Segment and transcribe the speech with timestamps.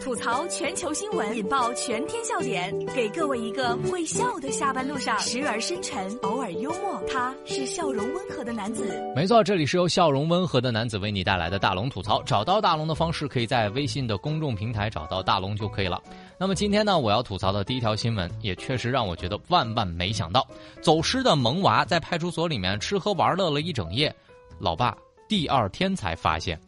[0.00, 7.02] 吐槽全球新闻，引爆全天笑点，给各位一个会笑的下班路上，时而深沉，偶尔幽默。
[7.06, 8.82] 他是笑容温和的男子。
[9.14, 12.22] 没错，这里是由笑容温和的男子为你带来的大龙吐槽。
[12.22, 16.02] 找到大龙的方式，可以在微信的公众平台找到大龙就可以了。
[16.38, 20.46] 那么今天呢，我要吐槽的第一条新闻，也确实让我觉得万万没想到：
[20.80, 24.14] 走失的萌娃在派出所里面吃喝玩乐了一整夜，
[24.58, 24.96] 老爸
[25.28, 26.58] 第二天才发现。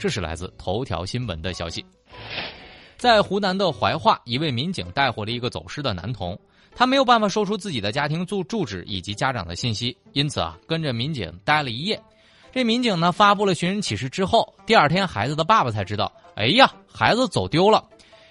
[0.00, 1.84] 这是来自头条新闻的消息。
[3.04, 6.38] 在湖南的怀化，一位民警带回了一个走失的男童，
[6.74, 12.00] 他没有办法说出自己的家庭住住址以及家长的信息，因此啊，跟着民警待了一夜。
[12.50, 17.84] 这民警呢发布了寻人启事之后，第二天孩子的爸爸才知道，哎呀，孩子走丢了。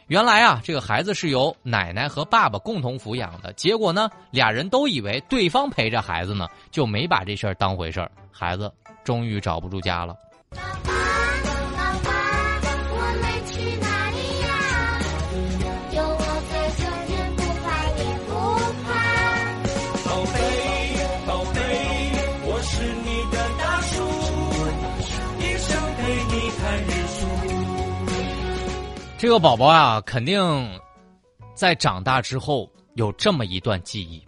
[0.08, 8.12] 原来啊，这个孩子是由奶奶和爸爸共同抚养的，结果呢，俩人都以为对方陪着孩子呢，就没把这事儿当回事儿。
[8.32, 10.16] 孩子终于找不住家了。
[29.24, 30.38] 这个宝宝啊，肯定
[31.56, 34.22] 在长大之后有这么一段记忆。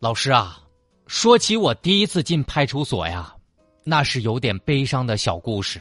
[0.00, 0.58] 老师啊，
[1.06, 3.34] 说起我第一次进派出所呀，
[3.84, 5.78] 那是有点悲伤的小故事。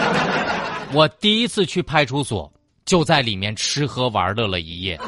[0.92, 2.52] 我第一次去派出所，
[2.84, 5.00] 就在里面吃喝玩乐了一夜。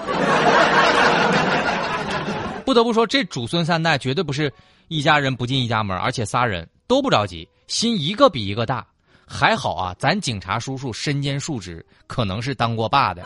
[2.65, 4.51] 不得不说，这祖孙三代绝对不是
[4.89, 8.87] 一家人不进一家门，而且仨人都不着急，心一个比一个大。
[9.29, 13.23] 还好啊，咱警察叔叔身兼数职，可能是当过爸的，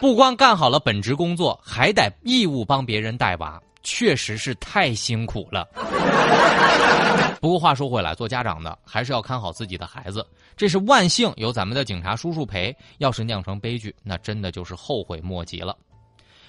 [0.00, 5.66] 不光干好了本职工作，还得义务帮别人带娃，确实是太辛苦了。
[7.40, 10.24] 不过话说回来，做家长的还是要看好自己的孩子，
[10.56, 12.76] 这是万幸有咱们的警察叔叔陪。
[12.98, 15.76] 要是酿成悲剧，那真的就是后悔莫及了。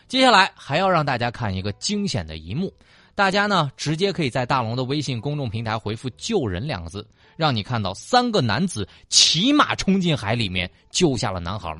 [0.07, 2.71] 接下来还要让大家看一个惊险的一幕。
[3.15, 7.07] 大家呢，直接可以在大龙的微信公众平台回复“救人”两个字，
[7.37, 11.71] 让你看到三个男子骑马冲进海里面救下了男孩。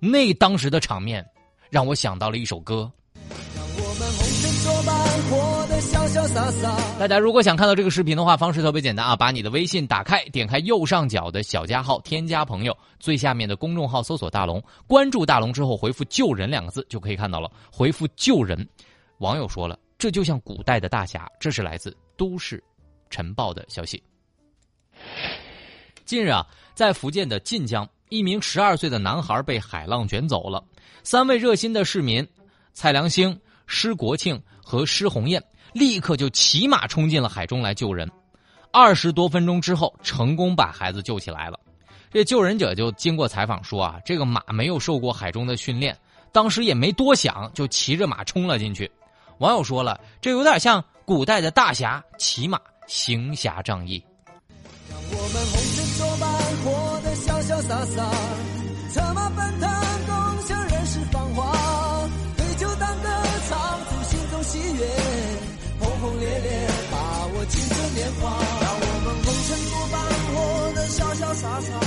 [0.00, 1.24] 那当时的场面，
[1.70, 2.90] 让我想到了一首歌。
[6.98, 17.48] 大家如果想看到这个视频的话，方式特别简单啊，把你的微信打开，点开右上角的小加号，添加朋友，最下面的公众号搜索“大龙”，关注大龙之后回复“救人”两个字就可以看到了。
[17.70, 18.68] 回复“救人”，
[19.18, 19.78] 网友说了。
[20.00, 22.64] 这就像古代的大侠，这是来自《都市
[23.10, 24.02] 晨报》的消息。
[26.06, 30.64] 近日啊，在福建的晋江，一名十二岁的男孩被海浪卷走了。
[31.02, 32.26] 三位热心的市民
[32.72, 35.42] 蔡良兴、施国庆和施红艳
[35.74, 38.10] 立刻就骑马冲进了海中来救人。
[38.72, 41.60] 二十多分钟之后，成功把孩子救起来了。
[42.10, 45.94] 这救人者就经过采访说啊，这个马没有受过海中的训练，
[46.32, 48.90] 当时也没多想，就骑着马冲了进去。
[49.40, 54.04] 网友说了，这有点像古代的大侠骑马行侠仗义。
[54.90, 56.28] 让我们红尘作伴，
[56.62, 58.04] 活得潇潇洒洒，
[58.92, 59.66] 策马奔腾，
[60.06, 60.12] 共
[60.46, 61.56] 享人世繁华。
[62.36, 63.08] 对酒当歌，
[63.48, 64.86] 唱出心中喜悦，
[65.80, 66.98] 轰轰烈烈，把
[67.28, 68.28] 握青春年华。
[68.60, 69.96] 让我们红尘作伴，
[70.28, 70.36] 活
[70.74, 71.80] 得潇潇洒洒，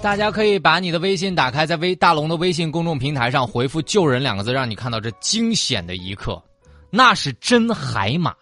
[0.00, 6.40] 大家可以把你的微信打开，在微大龙的微信公众平台上回复“救人”两个字，让你看到这惊险的一刻。
[6.88, 8.32] 那是真海马，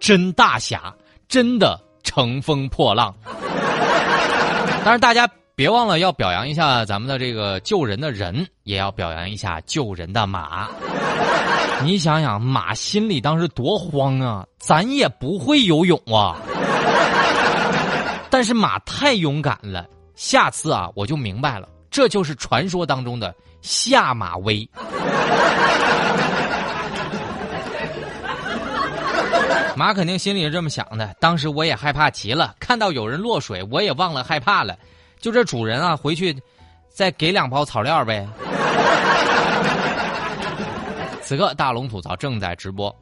[0.00, 0.92] 真大侠，
[1.28, 3.14] 真的乘风破浪。
[4.84, 10.68] 当然，大家别忘了要表扬一下咱们的这个救人的人，也要表扬一下救人的马。
[11.84, 14.44] 你想想，马心里当时多慌啊！
[14.58, 16.36] 咱也不会游泳啊。
[18.34, 19.86] 但是马太勇敢了，
[20.16, 24.68] 下次啊我就明白了，这就是传说当中的下马威。
[29.76, 34.76] 马肯定心里是这么想的，当时我也害怕极了，看到有人落水，我也忘了害怕了。
[35.20, 36.36] 就这主人啊，回去
[36.92, 38.28] 再给两包草料呗。
[41.22, 42.92] 此刻大龙吐槽正在直播。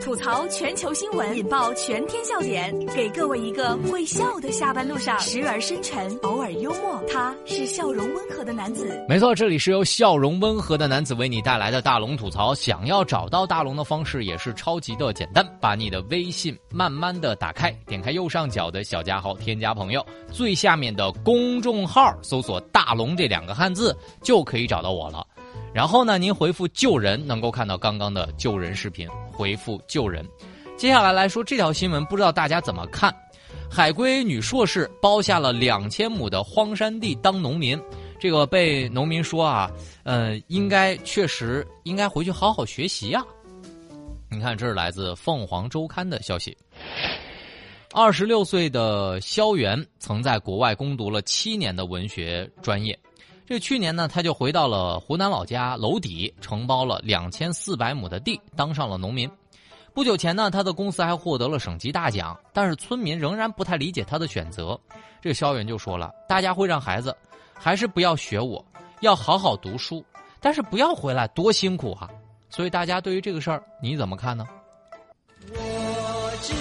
[0.00, 7.02] 吐槽全球新闻，引爆全天笑点，给各位一个会笑的下班路上，时而深沉，偶尔幽默。
[7.08, 9.04] 他是笑容温和的男子。
[9.08, 12.54] 没错，这里是由笑容温和的男子为你带来的大龙吐槽。
[12.54, 25.26] 想要找到大龙的方式也是超级的简单，把你的微信慢慢的打开，点开右上角的小加号，添加朋友，最下面的公众号搜索“大龙”这两个汉字，就可以找到我了。
[25.76, 29.06] 然后呢，您回复“救人”，能够看到刚刚的救人视频。
[29.30, 30.26] 回复“救人”，
[30.74, 33.14] 接下来来说这条新闻，不知道大家怎么看？
[33.70, 37.78] 海归女硕士包下了两千亩的荒山地当农民，
[38.18, 39.70] 这个被农民说啊，
[40.02, 43.22] 呃，应该确实应该回去好好学习呀。
[44.30, 46.56] 你看，这是来自《凤凰周刊》的消息。
[47.92, 52.98] 二十六岁的萧元曾在国外攻读了七年的文学专业。
[53.46, 59.30] 这去年呢，他就回到了湖南老家娄底，承包了两千四百亩的地，当上了农民。
[59.94, 64.78] 不久前呢，他的公司还获得了省级大奖，但是村民仍然不太理解他的选择。
[65.22, 67.16] 这个萧元就说了：“大家会让孩子
[67.54, 68.62] 还是不要学我，
[69.00, 70.04] 要好好读书，
[70.40, 72.10] 但是不要回来多辛苦啊！”
[72.50, 74.44] 所以大家对于这个事儿你怎么看呢？
[75.52, 76.52] 我知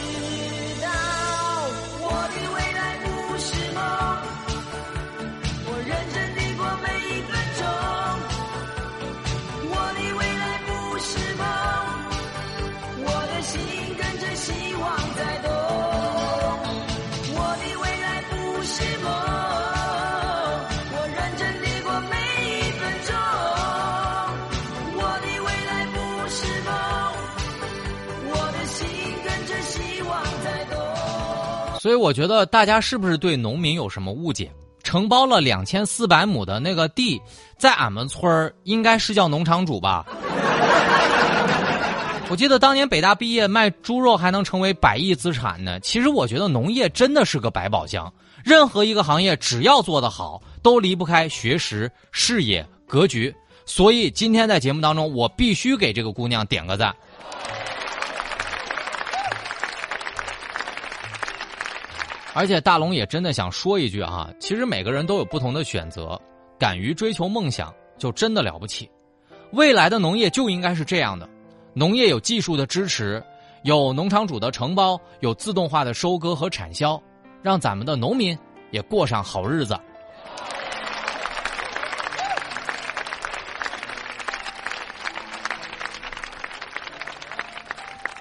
[31.79, 34.51] 所以我觉得大家是不是对农民有什么误解？
[34.81, 37.21] 承包了两千四百亩的那个地，
[37.59, 40.03] 在俺们村儿应该是叫农场主吧？
[42.27, 45.79] 我记得当年北大毕业卖猪肉还能成为百亿资产呢。
[45.79, 48.11] 其实我觉得农业真的是个百宝箱，
[48.43, 53.33] 任何一个行业只要做得好，都离不开学识、视野、格局。
[53.65, 56.93] 所以今天在节目当中，我必须给这个姑娘点个赞。
[62.33, 66.19] 而且大龙也真的想说一句哈，其实每个人都有不同的选择，
[66.59, 68.89] 敢于追求梦想就真的了不起。
[69.51, 71.29] 未来的农业就应该是这样的，
[71.77, 73.21] 农业有技术的支持，
[73.63, 77.01] 有农场主的承包，有自动化的收割和产销，
[77.41, 78.37] 让咱们的农民
[78.71, 79.77] 也过上好日子。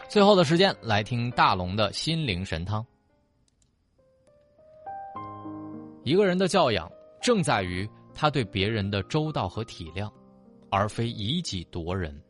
[0.09, 2.85] 最后的时间来听大龙的心灵神汤。
[6.03, 6.91] 一个人的教养，
[7.23, 10.11] 正在于他对别人的周到和体谅，
[10.71, 12.21] 而非以己夺人。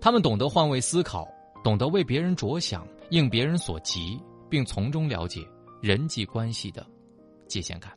[0.00, 1.28] 他们懂得换位思考，
[1.62, 4.18] 懂得为别人着想，应别人所急，
[4.48, 5.46] 并从中了解
[5.82, 6.86] 人际关系的
[7.46, 7.92] 界限感。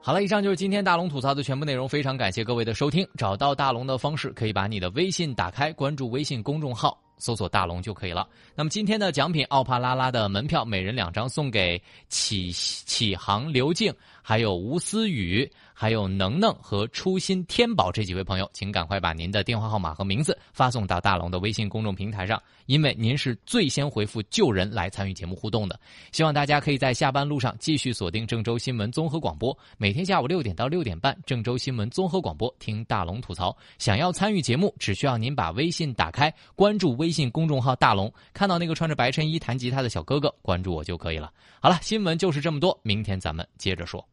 [0.00, 1.88] 好了，以上就是今天大龙吐槽的全部内容。
[1.88, 3.06] 非常感谢各位的收听。
[3.16, 6.96] 找到大龙的方式，可以把你的微信打开，关注微信公众号。
[7.20, 8.28] 搜索大龙就可以了。
[8.54, 15.50] 那么今天的奖品奥帕拉拉的门票，每人两张，送给启启航、刘静，还有吴思雨。
[15.80, 25.78] 还有能能和初心天宝这几位朋友，请赶快把您的电话号码和名字发送到大龙的微信公众平台上，因为您是最先回复“救人”来参与节目互动的。
[26.10, 33.56] 希望大家可以在下班路上继续锁定郑州新闻综合广播，每天下午六点到六点半，郑州新闻综合广播听大龙吐槽。
[33.78, 41.32] 想要参与节目，只需要您把微信打开，关注微信公众号“大龙”，看到那个穿着白衬衣弹吉他的小哥哥，关注我就可以了。
[41.60, 44.04] 好了，新闻就是这么多，明天咱们接着说。